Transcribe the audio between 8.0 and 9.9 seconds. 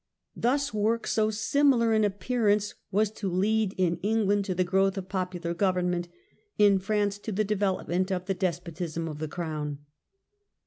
of the despotism of the Crown.